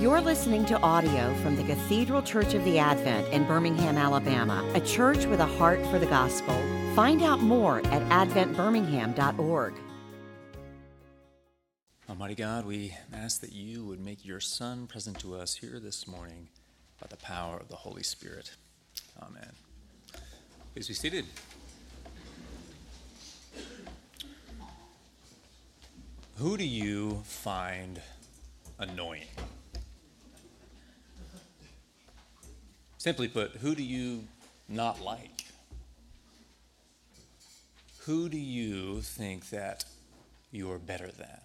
You're 0.00 0.22
listening 0.22 0.64
to 0.64 0.80
audio 0.80 1.34
from 1.42 1.56
the 1.56 1.62
Cathedral 1.62 2.22
Church 2.22 2.54
of 2.54 2.64
the 2.64 2.78
Advent 2.78 3.28
in 3.34 3.44
Birmingham, 3.44 3.98
Alabama, 3.98 4.66
a 4.72 4.80
church 4.80 5.26
with 5.26 5.40
a 5.40 5.44
heart 5.44 5.84
for 5.88 5.98
the 5.98 6.06
gospel. 6.06 6.54
Find 6.96 7.20
out 7.20 7.42
more 7.42 7.80
at 7.80 8.02
adventbirmingham.org. 8.08 9.74
Almighty 12.08 12.34
God, 12.34 12.64
we 12.64 12.96
ask 13.12 13.42
that 13.42 13.52
you 13.52 13.84
would 13.84 14.00
make 14.00 14.24
your 14.24 14.40
Son 14.40 14.86
present 14.86 15.18
to 15.18 15.34
us 15.34 15.56
here 15.56 15.78
this 15.78 16.08
morning 16.08 16.48
by 16.98 17.06
the 17.10 17.18
power 17.18 17.58
of 17.58 17.68
the 17.68 17.76
Holy 17.76 18.02
Spirit. 18.02 18.52
Amen. 19.22 19.52
Please 20.72 20.88
be 20.88 20.94
seated. 20.94 21.26
Who 26.38 26.56
do 26.56 26.64
you 26.64 27.20
find 27.26 28.00
annoying? 28.78 29.26
Simply 33.00 33.28
put, 33.28 33.52
who 33.52 33.74
do 33.74 33.82
you 33.82 34.24
not 34.68 35.00
like? 35.00 35.46
Who 38.00 38.28
do 38.28 38.36
you 38.36 39.00
think 39.00 39.48
that 39.48 39.86
you 40.50 40.70
are 40.70 40.78
better 40.78 41.10
than? 41.10 41.40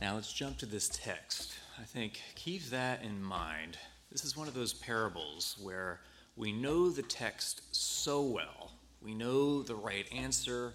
Now 0.00 0.16
let's 0.16 0.32
jump 0.32 0.58
to 0.58 0.66
this 0.66 0.88
text. 0.88 1.54
I 1.80 1.84
think 1.84 2.20
keep 2.34 2.64
that 2.70 3.04
in 3.04 3.22
mind. 3.22 3.78
This 4.10 4.24
is 4.24 4.36
one 4.36 4.48
of 4.48 4.54
those 4.54 4.72
parables 4.72 5.56
where 5.62 6.00
we 6.34 6.50
know 6.50 6.90
the 6.90 7.02
text 7.02 7.62
so 7.70 8.20
well, 8.20 8.72
we 9.00 9.14
know 9.14 9.62
the 9.62 9.76
right 9.76 10.12
answer, 10.12 10.74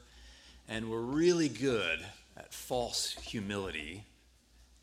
and 0.69 0.89
we're 0.89 1.01
really 1.01 1.49
good 1.49 1.99
at 2.37 2.53
false 2.53 3.17
humility 3.21 4.05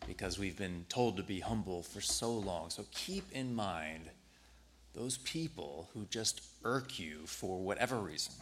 because 0.06 0.38
we've 0.38 0.56
been 0.56 0.86
told 0.88 1.16
to 1.16 1.22
be 1.22 1.40
humble 1.40 1.82
for 1.82 2.00
so 2.00 2.32
long. 2.32 2.70
So 2.70 2.84
keep 2.92 3.30
in 3.32 3.54
mind 3.54 4.10
those 4.94 5.18
people 5.18 5.90
who 5.92 6.06
just 6.06 6.42
irk 6.64 6.98
you 6.98 7.26
for 7.26 7.58
whatever 7.58 7.96
reason. 7.96 8.34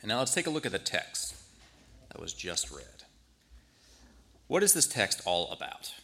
And 0.00 0.08
now 0.08 0.18
let's 0.18 0.34
take 0.34 0.46
a 0.46 0.50
look 0.50 0.66
at 0.66 0.72
the 0.72 0.78
text 0.78 1.34
that 2.10 2.20
was 2.20 2.32
just 2.32 2.70
read. 2.70 3.04
What 4.46 4.62
is 4.62 4.74
this 4.74 4.86
text 4.86 5.22
all 5.24 5.50
about? 5.50 5.94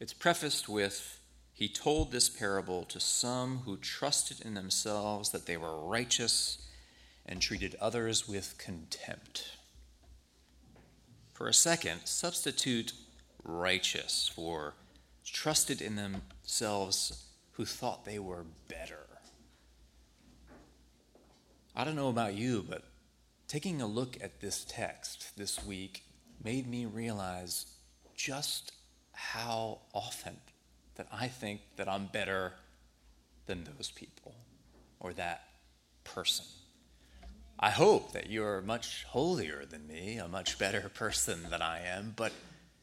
It's 0.00 0.12
prefaced 0.12 0.68
with 0.68 1.20
He 1.54 1.68
told 1.68 2.10
this 2.10 2.28
parable 2.28 2.82
to 2.84 2.98
some 2.98 3.58
who 3.58 3.76
trusted 3.76 4.44
in 4.44 4.54
themselves 4.54 5.30
that 5.30 5.46
they 5.46 5.56
were 5.56 5.78
righteous 5.78 6.58
and 7.24 7.40
treated 7.40 7.76
others 7.80 8.28
with 8.28 8.58
contempt. 8.58 9.52
For 11.42 11.48
a 11.48 11.52
second, 11.52 12.02
substitute 12.04 12.92
righteous 13.42 14.30
for 14.32 14.74
trusted 15.24 15.82
in 15.82 15.96
themselves 15.96 17.24
who 17.54 17.64
thought 17.64 18.04
they 18.04 18.20
were 18.20 18.44
better. 18.68 19.08
I 21.74 21.82
don't 21.82 21.96
know 21.96 22.10
about 22.10 22.34
you, 22.34 22.64
but 22.68 22.84
taking 23.48 23.82
a 23.82 23.88
look 23.88 24.16
at 24.22 24.40
this 24.40 24.64
text 24.68 25.36
this 25.36 25.66
week 25.66 26.04
made 26.44 26.68
me 26.68 26.86
realize 26.86 27.66
just 28.14 28.70
how 29.10 29.80
often 29.92 30.36
that 30.94 31.08
I 31.12 31.26
think 31.26 31.62
that 31.74 31.88
I'm 31.88 32.06
better 32.06 32.52
than 33.46 33.64
those 33.64 33.90
people 33.90 34.36
or 35.00 35.12
that 35.14 35.42
person. 36.04 36.46
I 37.62 37.70
hope 37.70 38.10
that 38.10 38.28
you're 38.28 38.60
much 38.60 39.04
holier 39.04 39.64
than 39.64 39.86
me, 39.86 40.16
a 40.16 40.26
much 40.26 40.58
better 40.58 40.88
person 40.94 41.48
than 41.48 41.62
I 41.62 41.86
am, 41.86 42.12
but 42.16 42.32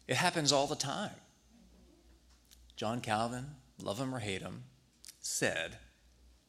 it 0.08 0.16
happens 0.16 0.54
all 0.54 0.68
the 0.68 0.76
time. 0.76 1.12
John 2.78 3.02
Calvin, 3.02 3.46
love 3.84 4.00
him 4.00 4.16
or 4.16 4.20
hate 4.20 4.42
him, 4.42 4.64
said 5.20 5.78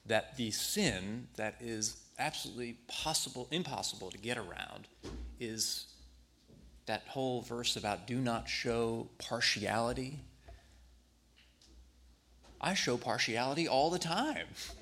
that 0.06 0.36
the 0.36 0.52
sin 0.52 1.26
that 1.34 1.56
is 1.60 1.96
absolutely 2.20 2.76
possible, 2.86 3.48
impossible 3.50 4.12
to 4.12 4.18
get 4.18 4.38
around 4.38 4.86
is 5.40 5.86
that 6.86 7.02
whole 7.08 7.42
verse 7.42 7.74
about 7.74 8.06
do 8.06 8.18
not 8.18 8.48
show 8.48 9.08
partiality. 9.18 10.20
I 12.60 12.74
show 12.74 12.96
partiality 12.96 13.66
all 13.66 13.90
the 13.90 13.98
time. 13.98 14.46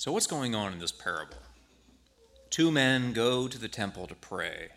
So, 0.00 0.12
what's 0.12 0.26
going 0.26 0.54
on 0.54 0.72
in 0.72 0.78
this 0.78 0.92
parable? 0.92 1.36
Two 2.48 2.72
men 2.72 3.12
go 3.12 3.46
to 3.46 3.58
the 3.58 3.68
temple 3.68 4.06
to 4.06 4.14
pray. 4.14 4.68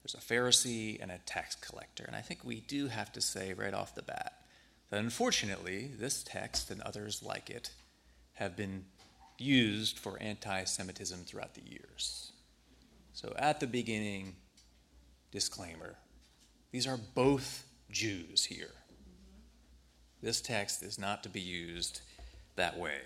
There's 0.00 0.14
a 0.14 0.18
Pharisee 0.18 1.02
and 1.02 1.10
a 1.10 1.18
tax 1.26 1.56
collector. 1.56 2.04
And 2.04 2.14
I 2.14 2.20
think 2.20 2.44
we 2.44 2.60
do 2.60 2.86
have 2.86 3.10
to 3.14 3.20
say 3.20 3.52
right 3.52 3.74
off 3.74 3.96
the 3.96 4.02
bat 4.02 4.44
that 4.90 5.00
unfortunately, 5.00 5.90
this 5.98 6.22
text 6.22 6.70
and 6.70 6.80
others 6.82 7.20
like 7.20 7.50
it 7.50 7.72
have 8.34 8.56
been 8.56 8.84
used 9.38 9.98
for 9.98 10.22
anti 10.22 10.62
Semitism 10.62 11.24
throughout 11.24 11.54
the 11.54 11.68
years. 11.68 12.30
So, 13.14 13.34
at 13.36 13.58
the 13.58 13.66
beginning, 13.66 14.36
disclaimer 15.32 15.96
these 16.70 16.86
are 16.86 17.00
both 17.16 17.64
Jews 17.90 18.44
here. 18.44 18.74
This 20.22 20.40
text 20.40 20.80
is 20.84 20.96
not 20.96 21.24
to 21.24 21.28
be 21.28 21.40
used 21.40 22.02
that 22.54 22.78
way. 22.78 23.00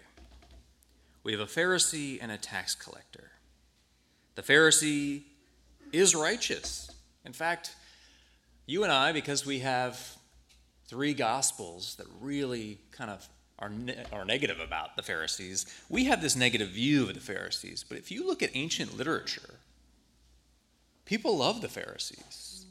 We 1.27 1.33
have 1.33 1.41
a 1.41 1.47
Pharisee 1.47 2.21
and 2.23 2.31
a 2.31 2.39
tax 2.39 2.77
collector. 2.77 3.33
The 4.37 4.43
Pharisee 4.43 5.23
is 5.93 6.15
righteous. 6.15 6.89
In 7.25 7.33
fact, 7.33 7.75
you 8.65 8.85
and 8.85 8.93
I, 8.93 9.11
because 9.11 9.45
we 9.45 9.59
have 9.59 10.17
three 10.87 11.15
gospels 11.15 11.97
that 11.97 12.07
really 12.21 12.79
kind 12.93 13.11
of 13.11 13.29
are, 13.59 13.71
ne- 13.71 14.05
are 14.13 14.25
negative 14.25 14.61
about 14.61 14.95
the 14.95 15.03
Pharisees, 15.03 15.67
we 15.89 16.05
have 16.05 16.23
this 16.23 16.37
negative 16.37 16.69
view 16.69 17.09
of 17.09 17.15
the 17.15 17.21
Pharisees. 17.21 17.85
But 17.89 17.99
if 17.99 18.13
you 18.13 18.25
look 18.25 18.41
at 18.41 18.51
ancient 18.55 18.97
literature, 18.97 19.55
people 21.07 21.39
love 21.39 21.61
the 21.61 21.69
Pharisees. 21.69 22.67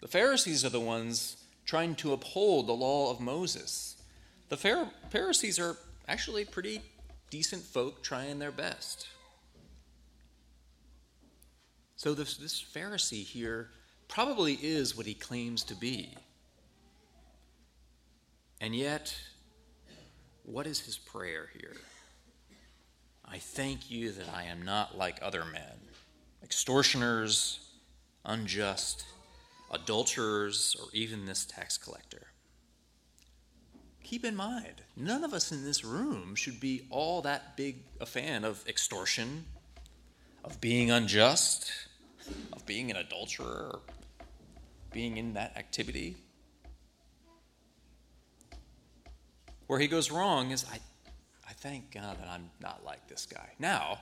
The 0.00 0.08
Pharisees 0.08 0.64
are 0.64 0.70
the 0.70 0.80
ones 0.80 1.36
trying 1.64 1.94
to 1.94 2.12
uphold 2.12 2.66
the 2.66 2.72
law 2.72 3.12
of 3.12 3.20
Moses. 3.20 4.02
The 4.48 4.56
Pharisees 4.56 5.60
are 5.60 5.76
actually 6.08 6.44
pretty 6.44 6.82
decent 7.30 7.62
folk 7.62 8.02
trying 8.02 8.38
their 8.38 8.52
best. 8.52 9.08
So, 11.96 12.14
this, 12.14 12.36
this 12.36 12.62
Pharisee 12.62 13.24
here 13.24 13.70
probably 14.08 14.54
is 14.54 14.96
what 14.96 15.06
he 15.06 15.14
claims 15.14 15.64
to 15.64 15.74
be. 15.74 16.14
And 18.60 18.74
yet, 18.74 19.16
what 20.44 20.66
is 20.66 20.80
his 20.80 20.98
prayer 20.98 21.50
here? 21.58 21.76
I 23.24 23.38
thank 23.38 23.90
you 23.90 24.12
that 24.12 24.28
I 24.34 24.44
am 24.44 24.62
not 24.62 24.98
like 24.98 25.18
other 25.22 25.44
men, 25.44 25.80
extortioners, 26.42 27.60
unjust, 28.24 29.04
adulterers, 29.70 30.76
or 30.80 30.88
even 30.92 31.24
this 31.24 31.44
tax 31.46 31.78
collector 31.78 32.33
keep 34.04 34.24
in 34.24 34.36
mind, 34.36 34.82
none 34.96 35.24
of 35.24 35.32
us 35.32 35.50
in 35.50 35.64
this 35.64 35.84
room 35.84 36.34
should 36.36 36.60
be 36.60 36.82
all 36.90 37.22
that 37.22 37.56
big 37.56 37.78
a 38.00 38.06
fan 38.06 38.44
of 38.44 38.64
extortion, 38.68 39.46
of 40.44 40.60
being 40.60 40.90
unjust, 40.90 41.72
of 42.52 42.64
being 42.66 42.90
an 42.90 42.96
adulterer, 42.96 43.80
being 44.92 45.16
in 45.16 45.34
that 45.34 45.56
activity. 45.56 46.16
Where 49.66 49.80
he 49.80 49.88
goes 49.88 50.10
wrong 50.10 50.50
is 50.50 50.64
I, 50.70 50.78
I 51.48 51.52
thank 51.54 51.90
God 51.90 52.20
that 52.20 52.28
I'm 52.28 52.50
not 52.60 52.84
like 52.84 53.08
this 53.08 53.26
guy. 53.26 53.54
Now, 53.58 53.98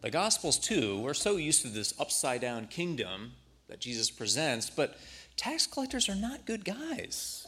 the 0.00 0.10
Gospels, 0.10 0.58
too, 0.58 0.98
we're 0.98 1.14
so 1.14 1.36
used 1.36 1.62
to 1.62 1.68
this 1.68 1.94
upside 2.00 2.40
down 2.40 2.66
kingdom 2.66 3.32
that 3.68 3.80
Jesus 3.80 4.10
presents, 4.10 4.68
but 4.70 4.96
tax 5.36 5.66
collectors 5.66 6.08
are 6.08 6.14
not 6.14 6.46
good 6.46 6.64
guys. 6.64 7.46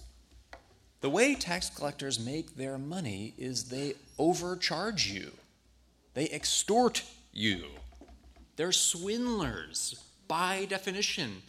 The 1.01 1.11
way 1.11 1.35
tax 1.35 1.71
collectors 1.71 2.19
make 2.19 2.57
their 2.57 2.79
money 2.79 3.35
is 3.39 3.65
they 3.65 3.95
overcharge 4.19 5.07
you, 5.07 5.33
they 6.15 6.29
extort 6.29 7.03
you. 7.33 7.67
They're 8.57 8.73
swindlers 8.73 10.03
by 10.29 10.65
definition. 10.65 11.43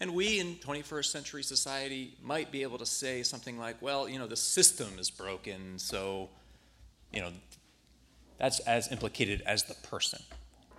And 0.00 0.14
we 0.14 0.40
in 0.40 0.56
21st 0.56 1.04
century 1.04 1.42
society 1.42 2.14
might 2.22 2.50
be 2.50 2.62
able 2.62 2.78
to 2.78 2.86
say 2.86 3.22
something 3.22 3.58
like, 3.58 3.80
well, 3.80 4.08
you 4.08 4.18
know, 4.18 4.26
the 4.26 4.36
system 4.36 4.98
is 4.98 5.10
broken, 5.10 5.78
so, 5.78 6.30
you 7.12 7.20
know, 7.20 7.30
that's 8.38 8.60
as 8.60 8.90
implicated 8.90 9.42
as 9.44 9.64
the 9.64 9.74
person. 9.86 10.22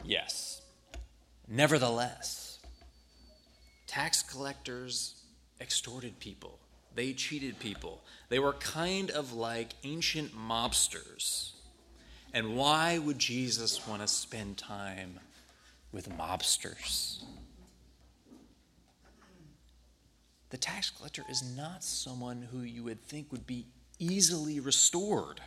Yes. 0.04 0.62
Nevertheless, 1.48 2.60
tax 3.86 4.24
collectors 4.24 5.24
extorted 5.62 6.20
people 6.20 6.58
they 6.96 7.14
cheated 7.14 7.60
people. 7.60 8.02
They 8.30 8.40
were 8.40 8.54
kind 8.54 9.10
of 9.12 9.34
like 9.34 9.74
ancient 9.84 10.36
mobsters. 10.36 11.52
And 12.34 12.56
why 12.56 12.98
would 12.98 13.20
Jesus 13.20 13.88
want 13.88 14.02
to 14.02 14.08
spend 14.08 14.58
time 14.58 15.20
with 15.92 16.10
mobsters. 16.10 17.24
The 20.50 20.58
tax 20.58 20.90
collector 20.90 21.24
is 21.30 21.44
not 21.56 21.84
someone 21.84 22.48
who 22.52 22.60
you 22.62 22.84
would 22.84 23.02
think 23.02 23.32
would 23.32 23.48
be 23.48 23.66
easily 24.00 24.60
restored. 24.60 25.42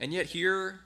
And 0.00 0.12
yet, 0.12 0.26
here, 0.26 0.80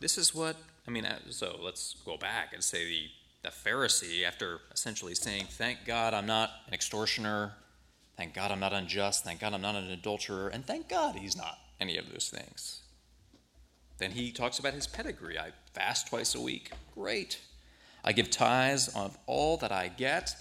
this 0.00 0.16
is 0.16 0.34
what, 0.34 0.56
I 0.86 0.90
mean, 0.90 1.04
uh, 1.04 1.18
so 1.30 1.58
let's 1.60 1.96
go 2.04 2.16
back 2.16 2.52
and 2.54 2.62
say 2.62 2.84
the, 2.84 3.02
the 3.42 3.48
Pharisee, 3.48 4.24
after 4.24 4.60
essentially 4.72 5.14
saying, 5.14 5.46
Thank 5.50 5.84
God 5.84 6.14
I'm 6.14 6.26
not 6.26 6.50
an 6.68 6.74
extortioner, 6.74 7.52
thank 8.16 8.34
God 8.34 8.50
I'm 8.50 8.60
not 8.60 8.72
unjust, 8.72 9.24
thank 9.24 9.40
God 9.40 9.52
I'm 9.52 9.62
not 9.62 9.74
an 9.74 9.90
adulterer, 9.90 10.48
and 10.48 10.64
thank 10.64 10.88
God 10.88 11.16
he's 11.16 11.36
not 11.36 11.58
any 11.80 11.96
of 11.98 12.10
those 12.10 12.28
things. 12.28 12.82
Then 13.98 14.10
he 14.10 14.30
talks 14.30 14.58
about 14.58 14.74
his 14.74 14.86
pedigree. 14.86 15.38
I 15.38 15.50
fast 15.72 16.08
twice 16.08 16.34
a 16.34 16.40
week. 16.40 16.70
Great. 16.94 17.40
I 18.04 18.12
give 18.12 18.30
tithes 18.30 18.88
of 18.88 19.16
all 19.26 19.56
that 19.58 19.72
I 19.72 19.88
get. 19.88 20.36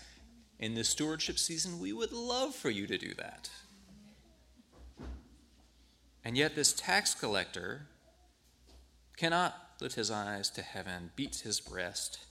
In 0.59 0.73
this 0.73 0.89
stewardship 0.89 1.37
season, 1.37 1.79
we 1.79 1.91
would 1.93 2.13
love 2.13 2.55
for 2.55 2.69
you 2.69 2.87
to 2.87 2.97
do 2.97 3.13
that. 3.15 3.49
And 6.23 6.37
yet, 6.37 6.55
this 6.55 6.73
tax 6.73 7.13
collector 7.13 7.87
cannot 9.17 9.55
lift 9.79 9.95
his 9.95 10.09
eyes 10.09 10.49
to 10.51 10.61
heaven, 10.61 11.11
beats 11.15 11.41
his 11.41 11.59
breast, 11.59 12.25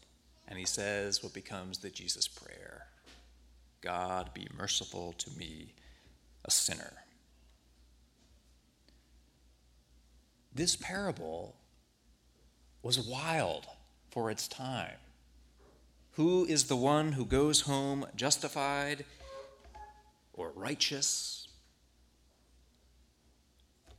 and 0.49 0.59
he 0.59 0.65
says 0.65 1.23
what 1.23 1.33
becomes 1.33 1.79
the 1.79 1.91
Jesus 1.91 2.27
prayer 2.27 2.87
God, 3.85 4.31
be 4.33 4.49
merciful 4.57 5.13
to 5.19 5.31
me, 5.39 5.75
a 6.47 6.51
sinner. 6.51 6.95
This 10.55 10.75
parable 10.75 11.55
was 12.83 12.99
wild 12.99 13.67
for 14.11 14.31
its 14.31 14.49
time. 14.49 14.97
Who 16.13 16.47
is 16.47 16.65
the 16.65 16.77
one 16.77 17.13
who 17.13 17.27
goes 17.27 17.63
home 17.63 18.07
justified 18.17 19.05
or 20.33 20.51
righteous? 20.55 21.49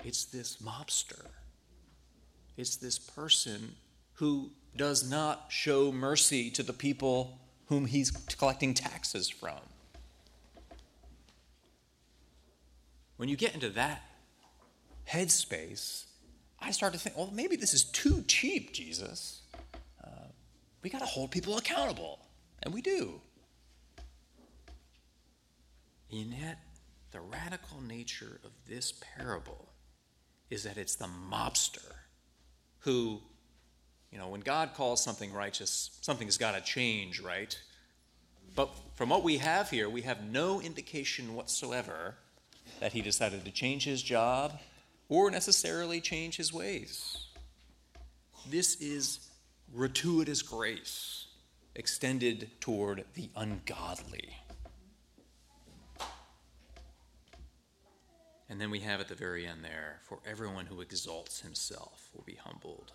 It's 0.04 0.26
this 0.26 0.58
mobster. 0.58 1.28
It's 2.58 2.78
this 2.78 2.98
person 2.98 3.76
who 4.14 4.50
does 4.76 5.08
not 5.08 5.48
show 5.50 5.92
mercy 5.92 6.50
to 6.52 6.64
the 6.64 6.74
people 6.74 7.38
whom 7.68 7.86
he's 7.86 8.10
collecting 8.10 8.74
taxes 8.74 9.30
from. 9.30 9.60
When 13.18 13.30
you 13.30 13.38
get 13.38 13.54
into 13.54 13.70
that 13.70 14.02
headspace, 15.10 16.06
I 16.60 16.72
start 16.72 16.94
to 16.94 17.00
think, 17.00 17.18
well, 17.18 17.30
maybe 17.34 17.56
this 17.56 17.74
is 17.74 17.84
too 17.84 18.24
cheap, 18.28 18.74
Jesus. 18.74 19.42
Uh, 20.04 20.28
we 20.82 20.90
got 20.90 21.00
to 21.00 21.06
hold 21.06 21.32
people 21.32 21.58
accountable, 21.58 22.20
and 22.64 22.74
we 22.74 22.82
do. 22.82 23.22
And 26.12 26.34
yet, 26.34 26.60
the 27.12 27.20
radical 27.22 27.82
nature 27.82 28.40
of 28.44 28.52
this 28.68 28.94
parable 29.16 29.70
is 30.50 30.64
that 30.64 30.78
it's 30.78 30.96
the 30.96 31.08
mobster 31.08 31.94
who, 32.80 33.22
you 34.12 34.18
know, 34.18 34.28
when 34.28 34.42
God 34.42 34.74
calls 34.76 35.04
something 35.04 35.34
righteous, 35.34 35.98
something's 36.02 36.38
got 36.38 36.56
to 36.56 36.62
change, 36.62 37.20
right? 37.20 37.58
But 38.56 38.70
from 38.96 39.10
what 39.10 39.24
we 39.24 39.38
have 39.38 39.70
here, 39.70 39.90
we 39.90 40.02
have 40.02 40.24
no 40.24 40.62
indication 40.62 41.36
whatsoever 41.36 42.16
that 42.80 42.94
he 42.94 43.02
decided 43.02 43.46
to 43.46 43.52
change 43.52 43.86
his 43.86 44.02
job 44.02 44.60
or 45.10 45.32
necessarily 45.32 46.02
change 46.02 46.38
his 46.38 46.54
ways. 46.54 47.18
This 48.50 48.76
is 48.82 49.20
gratuitous 49.74 50.42
grace 50.42 51.28
extended 51.76 52.50
toward 52.60 53.06
the 53.16 53.30
ungodly. 53.36 54.38
And 58.48 58.62
then 58.62 58.70
we 58.70 58.80
have 58.82 59.02
at 59.02 59.08
the 59.08 59.16
very 59.16 59.46
end 59.46 59.64
there 59.64 60.02
for 60.08 60.20
everyone 60.26 60.68
who 60.68 60.82
exalts 60.82 61.42
himself 61.42 62.10
will 62.14 62.24
be 62.24 62.36
humbled, 62.36 62.94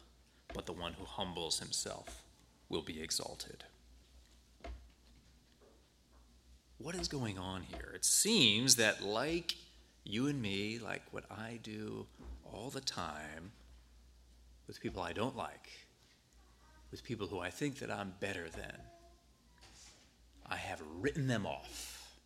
but 0.55 0.67
the 0.67 0.73
one 0.73 0.95
who 0.95 1.05
humbles 1.05 1.59
himself 1.59 2.23
will 2.69 2.83
be 2.83 3.03
exalted. 3.03 3.65
What 6.79 6.95
is 6.95 7.09
going 7.09 7.39
on 7.39 7.63
here? 7.63 7.93
It 7.95 8.05
seems 8.05 8.77
that, 8.77 9.03
like 9.03 9.57
you 10.05 10.27
and 10.27 10.41
me, 10.41 10.79
like 10.79 11.03
what 11.11 11.25
I 11.31 11.59
do 11.63 12.07
all 12.45 12.71
the 12.71 12.81
time 12.81 13.53
with 14.67 14.81
people 14.81 15.03
I 15.03 15.13
don't 15.13 15.37
like, 15.37 15.69
with 16.91 17.05
people 17.05 17.27
who 17.27 17.41
I 17.41 17.51
think 17.51 17.79
that 17.81 17.91
I'm 17.91 18.15
better 18.21 18.49
than, 18.49 18.77
I 20.49 20.57
have 20.57 20.83
written 21.01 21.27
them 21.27 21.47
off. 21.47 22.19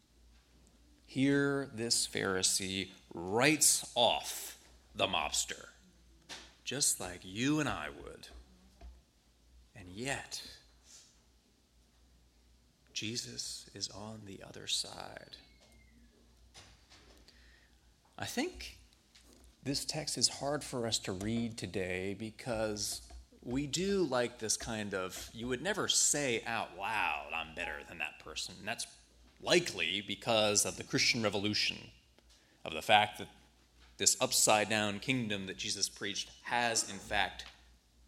Here, 1.07 1.71
this 1.75 2.09
Pharisee 2.09 2.89
writes 3.13 3.91
off 3.95 4.59
the 4.95 5.07
mobster, 5.07 5.67
just 6.65 7.01
like 7.01 7.21
you 7.23 7.61
and 7.61 7.69
I 7.69 7.89
would. 8.03 8.29
And 9.77 9.89
yet, 9.89 10.43
Jesus 12.93 13.69
is 13.75 13.89
on 13.91 14.23
the 14.25 14.41
other 14.47 14.67
side. 14.67 15.37
I 18.19 18.27
think 18.27 18.79
this 19.65 19.85
text 19.85 20.17
is 20.17 20.29
hard 20.29 20.63
for 20.63 20.87
us 20.87 20.99
to 21.01 21.13
read 21.13 21.59
today 21.59 22.15
because 22.19 23.03
we 23.43 23.67
do 23.67 24.05
like 24.05 24.39
this 24.39 24.57
kind 24.57 24.95
of, 24.95 25.31
you 25.33 25.49
would 25.49 25.63
never 25.63 25.89
say 25.89 26.43
out 26.47 26.71
loud, 26.79 27.27
I'm 27.35 27.55
better 27.55 27.79
than 27.89 27.99
that 27.99 28.21
person. 28.25 28.55
And 28.59 28.69
that's 28.69 28.87
likely 29.43 30.03
because 30.07 30.65
of 30.65 30.77
the 30.77 30.85
Christian 30.85 31.23
Revolution, 31.23 31.77
of 32.65 32.73
the 32.73 32.83
fact 32.83 33.19
that 33.19 33.29
this 33.99 34.17
upside 34.21 34.69
down 34.69 34.99
kingdom 34.99 35.47
that 35.47 35.57
Jesus 35.57 35.89
preached 35.89 36.31
has, 36.43 36.91
in 36.91 36.99
fact, 36.99 37.45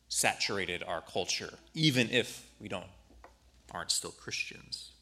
saturated 0.08 0.82
our 0.82 1.00
culture, 1.00 1.54
even 1.74 2.10
if 2.10 2.48
we 2.60 2.68
don't 2.68 2.86
aren't 3.72 3.90
still 3.90 4.12
Christians. 4.12 4.92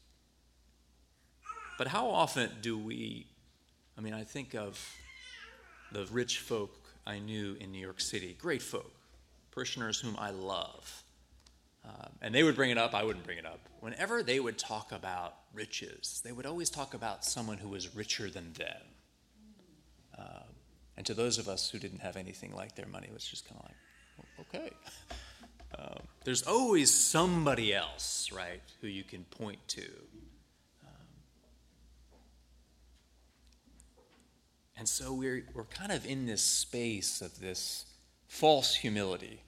But 1.77 1.87
how 1.87 2.09
often 2.09 2.49
do 2.61 2.77
we 2.77 3.27
I 3.97 4.01
mean, 4.01 4.13
I 4.13 4.23
think 4.23 4.53
of 4.53 4.93
the 5.91 6.05
rich 6.11 6.39
folk 6.39 6.75
I 7.07 7.19
knew 7.19 7.55
in 7.59 7.71
New 7.71 7.79
York 7.79 8.01
City, 8.01 8.35
great 8.39 8.61
folk, 8.61 8.91
parishioners 9.51 9.99
whom 9.99 10.15
I 10.19 10.31
love. 10.31 11.03
Um, 11.85 12.09
and 12.21 12.33
they 12.33 12.43
would 12.43 12.55
bring 12.55 12.71
it 12.71 12.77
up, 12.77 12.93
I 12.93 13.03
wouldn't 13.03 13.25
bring 13.25 13.37
it 13.37 13.45
up. 13.45 13.59
Whenever 13.79 14.23
they 14.23 14.39
would 14.39 14.57
talk 14.57 14.91
about 14.91 15.35
riches, 15.53 16.21
they 16.25 16.31
would 16.31 16.45
always 16.45 16.69
talk 16.69 16.93
about 16.93 17.23
someone 17.23 17.57
who 17.57 17.69
was 17.69 17.95
richer 17.95 18.29
than 18.29 18.53
them. 18.53 18.81
Um, 20.17 20.43
and 20.97 21.05
to 21.05 21.13
those 21.13 21.37
of 21.37 21.47
us 21.47 21.69
who 21.69 21.77
didn't 21.77 21.99
have 21.99 22.17
anything 22.17 22.55
like 22.55 22.75
their 22.75 22.87
money, 22.87 23.07
it 23.07 23.13
was 23.13 23.27
just 23.27 23.47
kind 23.47 23.61
of 23.61 23.69
like, 23.69 24.47
okay. 24.47 24.75
Um, 25.77 26.03
there's 26.23 26.43
always 26.43 26.93
somebody 26.93 27.73
else, 27.73 28.29
right, 28.33 28.61
who 28.79 28.87
you 28.87 29.03
can 29.03 29.25
point 29.25 29.59
to 29.69 29.81
And 34.77 34.87
so 34.87 35.13
we're, 35.13 35.45
we're 35.53 35.63
kind 35.65 35.91
of 35.91 36.05
in 36.05 36.25
this 36.25 36.41
space 36.41 37.21
of 37.21 37.39
this 37.39 37.85
false 38.27 38.75
humility. 38.75 39.41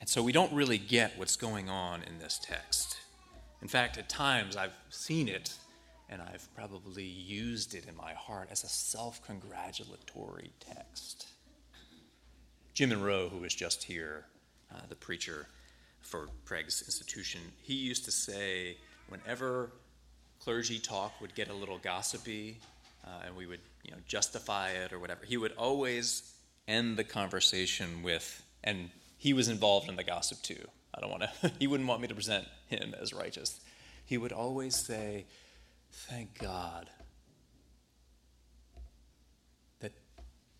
And 0.00 0.08
so 0.08 0.22
we 0.22 0.32
don't 0.32 0.52
really 0.52 0.78
get 0.78 1.18
what's 1.18 1.36
going 1.36 1.68
on 1.68 2.02
in 2.02 2.18
this 2.18 2.40
text. 2.42 2.96
In 3.60 3.68
fact, 3.68 3.98
at 3.98 4.08
times 4.08 4.56
I've 4.56 4.72
seen 4.88 5.28
it 5.28 5.52
and 6.08 6.20
I've 6.20 6.48
probably 6.54 7.04
used 7.04 7.74
it 7.74 7.86
in 7.86 7.96
my 7.96 8.14
heart 8.14 8.48
as 8.50 8.64
a 8.64 8.68
self 8.68 9.24
congratulatory 9.24 10.50
text. 10.58 11.28
Jim 12.74 12.88
Monroe, 12.88 13.28
who 13.28 13.38
was 13.38 13.54
just 13.54 13.84
here, 13.84 14.24
uh, 14.74 14.80
the 14.88 14.96
preacher 14.96 15.46
for 16.00 16.28
Craig's 16.44 16.82
institution, 16.82 17.40
he 17.62 17.74
used 17.74 18.04
to 18.06 18.10
say 18.10 18.78
whenever 19.08 19.70
clergy 20.40 20.78
talk 20.78 21.12
would 21.20 21.34
get 21.34 21.48
a 21.48 21.54
little 21.54 21.78
gossipy, 21.78 22.58
uh, 23.04 23.22
and 23.26 23.36
we 23.36 23.46
would 23.46 23.60
you 23.84 23.92
know 23.92 23.98
justify 24.06 24.70
it 24.70 24.92
or 24.92 24.98
whatever. 24.98 25.24
He 25.24 25.36
would 25.36 25.52
always 25.52 26.34
end 26.68 26.96
the 26.96 27.04
conversation 27.04 28.02
with, 28.02 28.42
and 28.62 28.90
he 29.16 29.32
was 29.32 29.48
involved 29.48 29.88
in 29.88 29.96
the 29.96 30.04
gossip 30.04 30.42
too. 30.42 30.66
I 30.94 31.00
don't 31.00 31.10
want 31.10 31.22
to. 31.22 31.52
he 31.58 31.66
wouldn't 31.66 31.88
want 31.88 32.00
me 32.00 32.08
to 32.08 32.14
present 32.14 32.46
him 32.66 32.94
as 33.00 33.12
righteous. 33.12 33.60
He 34.04 34.18
would 34.18 34.32
always 34.32 34.74
say, 34.74 35.26
"Thank 35.92 36.38
God 36.38 36.90
that 39.80 39.92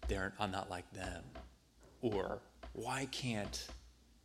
they're 0.09 0.33
I'm 0.39 0.51
not 0.51 0.71
like 0.71 0.91
them," 0.93 1.25
or 2.01 2.41
"Why 2.73 3.07
can't 3.11 3.67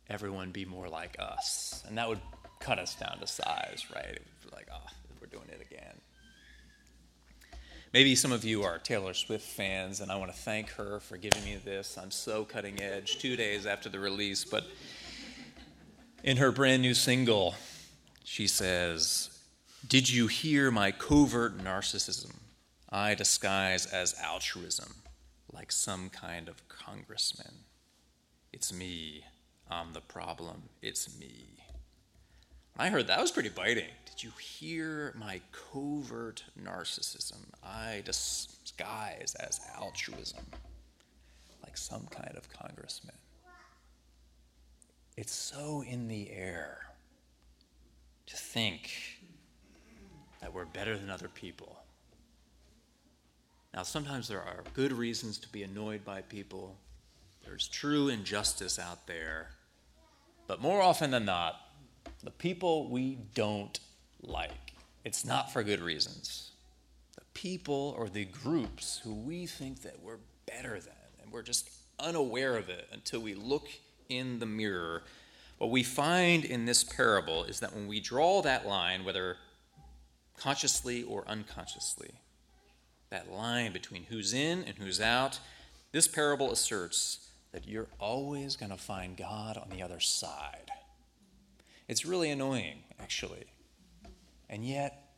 everyone 0.08 0.52
be 0.52 0.64
more 0.64 0.88
like 0.88 1.16
us?" 1.18 1.82
And 1.86 1.98
that 1.98 2.08
would 2.08 2.20
cut 2.60 2.78
us 2.78 2.94
down 2.94 3.18
to 3.20 3.26
size, 3.26 3.84
right? 3.94 4.04
It 4.04 4.22
like, 4.52 4.68
"Ah, 4.72 4.80
oh, 4.86 4.90
we're 5.20 5.26
doing 5.26 5.48
it 5.48 5.60
again." 5.60 6.00
Maybe 7.92 8.14
some 8.14 8.32
of 8.32 8.44
you 8.44 8.62
are 8.64 8.78
Taylor 8.78 9.14
Swift 9.14 9.46
fans, 9.46 10.00
and 10.00 10.10
I 10.10 10.16
want 10.16 10.32
to 10.32 10.36
thank 10.36 10.70
her 10.70 11.00
for 11.00 11.16
giving 11.16 11.44
me 11.44 11.56
this. 11.64 11.96
I'm 11.96 12.10
so 12.10 12.44
cutting 12.44 12.82
edge 12.82 13.18
two 13.18 13.36
days 13.36 13.64
after 13.64 13.88
the 13.88 13.98
release, 13.98 14.44
but 14.44 14.64
In 16.22 16.38
her 16.38 16.50
brand 16.50 16.82
new 16.82 16.94
single, 16.94 17.54
she 18.24 18.48
says, 18.48 19.30
Did 19.86 20.10
you 20.10 20.26
hear 20.26 20.72
my 20.72 20.90
covert 20.90 21.56
narcissism? 21.58 22.34
I 22.90 23.14
disguise 23.14 23.86
as 23.86 24.14
altruism, 24.20 24.92
like 25.52 25.70
some 25.70 26.08
kind 26.10 26.48
of 26.48 26.66
congressman. 26.68 27.64
It's 28.52 28.72
me. 28.72 29.24
I'm 29.70 29.92
the 29.92 30.00
problem. 30.00 30.64
It's 30.82 31.16
me. 31.18 31.64
I 32.78 32.90
heard 32.90 33.06
that 33.06 33.20
was 33.20 33.30
pretty 33.30 33.48
biting. 33.48 33.88
Did 34.04 34.22
you 34.22 34.30
hear 34.38 35.14
my 35.16 35.40
covert 35.50 36.44
narcissism? 36.62 37.38
I 37.64 38.02
disguise 38.04 39.34
as 39.40 39.60
altruism, 39.78 40.44
like 41.62 41.78
some 41.78 42.06
kind 42.10 42.36
of 42.36 42.52
congressman. 42.52 43.14
It's 45.16 45.32
so 45.34 45.82
in 45.88 46.08
the 46.08 46.30
air 46.30 46.86
to 48.26 48.36
think 48.36 48.90
that 50.42 50.52
we're 50.52 50.66
better 50.66 50.98
than 50.98 51.08
other 51.08 51.28
people. 51.28 51.78
Now, 53.72 53.84
sometimes 53.84 54.28
there 54.28 54.42
are 54.42 54.64
good 54.74 54.92
reasons 54.92 55.38
to 55.38 55.48
be 55.48 55.62
annoyed 55.62 56.04
by 56.04 56.20
people. 56.20 56.76
There's 57.44 57.68
true 57.68 58.08
injustice 58.08 58.78
out 58.78 59.06
there. 59.06 59.48
But 60.46 60.60
more 60.60 60.82
often 60.82 61.10
than 61.10 61.24
not, 61.24 61.65
the 62.22 62.30
people 62.30 62.88
we 62.88 63.18
don't 63.34 63.78
like, 64.22 64.72
it's 65.04 65.24
not 65.24 65.52
for 65.52 65.62
good 65.62 65.80
reasons. 65.80 66.50
The 67.16 67.24
people 67.34 67.94
or 67.96 68.08
the 68.08 68.24
groups 68.24 69.00
who 69.04 69.14
we 69.14 69.46
think 69.46 69.82
that 69.82 70.02
we're 70.02 70.18
better 70.46 70.80
than, 70.80 70.94
and 71.22 71.32
we're 71.32 71.42
just 71.42 71.70
unaware 71.98 72.56
of 72.56 72.68
it 72.68 72.88
until 72.92 73.20
we 73.20 73.34
look 73.34 73.68
in 74.08 74.38
the 74.38 74.46
mirror. 74.46 75.02
What 75.58 75.70
we 75.70 75.82
find 75.82 76.44
in 76.44 76.66
this 76.66 76.84
parable 76.84 77.44
is 77.44 77.60
that 77.60 77.74
when 77.74 77.86
we 77.86 78.00
draw 78.00 78.42
that 78.42 78.66
line, 78.66 79.04
whether 79.04 79.36
consciously 80.38 81.02
or 81.02 81.24
unconsciously, 81.26 82.10
that 83.10 83.30
line 83.30 83.72
between 83.72 84.04
who's 84.04 84.34
in 84.34 84.64
and 84.64 84.76
who's 84.76 85.00
out, 85.00 85.38
this 85.92 86.08
parable 86.08 86.50
asserts 86.52 87.28
that 87.52 87.66
you're 87.66 87.88
always 87.98 88.56
going 88.56 88.70
to 88.70 88.76
find 88.76 89.16
God 89.16 89.56
on 89.56 89.70
the 89.70 89.82
other 89.82 90.00
side. 90.00 90.70
It's 91.88 92.04
really 92.04 92.30
annoying, 92.30 92.78
actually. 93.00 93.44
And 94.48 94.64
yet, 94.64 95.14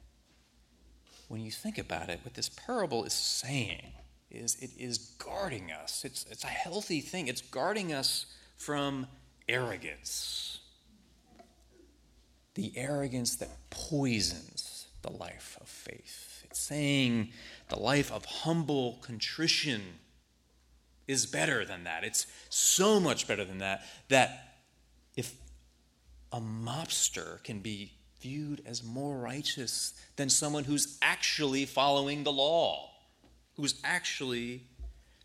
when 1.29 1.41
you 1.41 1.51
think 1.51 1.79
about 1.79 2.09
it, 2.09 2.21
what 2.23 2.35
this 2.35 2.49
parable 2.49 3.05
is 3.05 3.13
saying 3.13 3.93
is 4.31 4.57
it 4.57 4.71
is 4.79 4.99
guarding 5.19 5.73
us. 5.73 6.05
It's, 6.05 6.27
it's 6.31 6.45
a 6.45 6.49
healthy 6.49 7.01
thing. 7.01 7.29
It's 7.29 7.41
guarding 7.41 7.93
us 7.93 8.27
from 8.57 9.07
arrogance. 9.49 10.61
The 12.55 12.73
arrogance 12.77 13.37
that 13.37 13.71
poisons 13.71 14.87
the 15.03 15.13
life 15.13 15.57
of 15.61 15.69
faith. 15.69 16.45
It's 16.45 16.61
saying 16.61 17.31
the 17.69 17.79
life 17.79 18.11
of 18.11 18.25
humble 18.25 18.99
contrition 19.03 19.83
is 21.07 21.25
better 21.25 21.65
than 21.65 21.85
that. 21.85 22.05
It's 22.05 22.27
so 22.49 23.01
much 23.01 23.27
better 23.27 23.45
than 23.45 23.59
that 23.59 23.85
that 24.09 24.61
if 25.17 25.35
a 26.33 26.41
mobster 26.41 27.43
can 27.43 27.61
be 27.61 27.93
viewed 28.21 28.63
as 28.67 28.83
more 28.83 29.17
righteous 29.17 29.95
than 30.17 30.29
someone 30.29 30.65
who's 30.65 30.99
actually 31.01 31.65
following 31.65 32.25
the 32.25 32.33
law, 32.33 32.91
who's 33.57 33.81
actually 33.85 34.63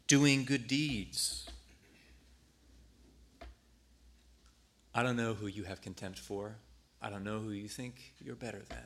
doing 0.08 0.46
good 0.46 0.68
deeds. 0.68 1.50
I 4.96 5.02
don't 5.02 5.18
know 5.18 5.34
who 5.34 5.48
you 5.48 5.64
have 5.64 5.82
contempt 5.82 6.20
for. 6.20 6.56
I 7.02 7.10
don't 7.10 7.24
know 7.24 7.40
who 7.40 7.50
you 7.50 7.68
think 7.68 8.14
you're 8.20 8.36
better 8.36 8.62
than. 8.70 8.78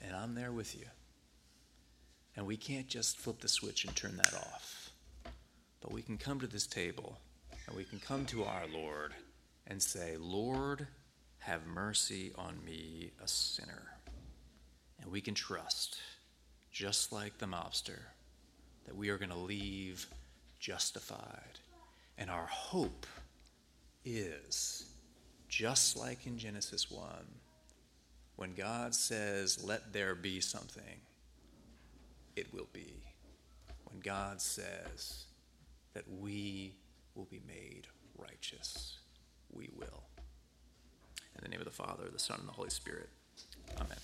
And 0.00 0.16
I'm 0.16 0.34
there 0.34 0.50
with 0.50 0.74
you. 0.74 0.86
And 2.36 2.46
we 2.46 2.56
can't 2.56 2.88
just 2.88 3.18
flip 3.18 3.40
the 3.40 3.48
switch 3.48 3.84
and 3.84 3.94
turn 3.94 4.16
that 4.16 4.34
off. 4.34 4.90
But 5.80 5.92
we 5.92 6.00
can 6.00 6.16
come 6.16 6.40
to 6.40 6.46
this 6.46 6.66
table 6.66 7.18
and 7.66 7.76
we 7.76 7.84
can 7.84 8.00
come 8.00 8.24
to 8.26 8.44
our 8.44 8.66
Lord 8.72 9.12
and 9.66 9.82
say, 9.82 10.16
Lord, 10.18 10.86
have 11.38 11.66
mercy 11.66 12.32
on 12.36 12.64
me, 12.64 13.10
a 13.22 13.28
sinner. 13.28 13.92
And 15.00 15.10
we 15.10 15.20
can 15.20 15.34
trust, 15.34 15.98
just 16.70 17.12
like 17.12 17.38
the 17.38 17.46
mobster, 17.46 18.00
that 18.86 18.96
we 18.96 19.08
are 19.08 19.18
going 19.18 19.30
to 19.30 19.36
leave 19.36 20.06
justified. 20.60 21.58
And 22.18 22.30
our 22.30 22.46
hope 22.46 23.06
is 24.04 24.86
just 25.48 25.96
like 25.96 26.26
in 26.26 26.38
Genesis 26.38 26.90
1, 26.90 27.04
when 28.36 28.54
God 28.54 28.94
says, 28.94 29.62
Let 29.64 29.92
there 29.92 30.14
be 30.14 30.40
something, 30.40 31.00
it 32.36 32.52
will 32.54 32.68
be. 32.72 33.02
When 33.84 34.00
God 34.00 34.40
says 34.40 35.24
that 35.94 36.04
we 36.08 36.74
will 37.14 37.26
be 37.26 37.40
made 37.46 37.86
righteous, 38.16 38.98
we 39.52 39.68
will. 39.76 40.02
In 41.36 41.41
the 41.41 41.41
name 41.52 41.60
of 41.60 41.66
the 41.66 41.70
Father, 41.70 42.04
the 42.10 42.18
Son, 42.18 42.38
and 42.40 42.48
the 42.48 42.52
Holy 42.52 42.70
Spirit. 42.70 43.10
Amen. 43.78 43.98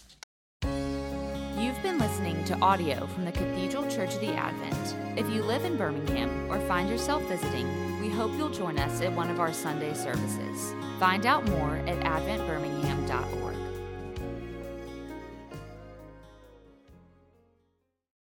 You've 1.58 1.82
been 1.82 1.98
listening 1.98 2.44
to 2.44 2.58
audio 2.60 3.06
from 3.06 3.24
the 3.24 3.32
Cathedral 3.32 3.90
Church 3.90 4.14
of 4.14 4.20
the 4.20 4.34
Advent. 4.34 5.18
If 5.18 5.28
you 5.30 5.42
live 5.42 5.64
in 5.64 5.76
Birmingham 5.76 6.50
or 6.50 6.60
find 6.60 6.90
yourself 6.90 7.22
visiting, 7.24 8.00
we 8.00 8.10
hope 8.10 8.32
you'll 8.36 8.50
join 8.50 8.78
us 8.78 9.00
at 9.00 9.12
one 9.12 9.30
of 9.30 9.40
our 9.40 9.52
Sunday 9.52 9.94
services. 9.94 10.74
Find 11.00 11.24
out 11.24 11.48
more 11.48 11.76
at 11.86 11.98
adventbirmingham.org. 12.00 13.67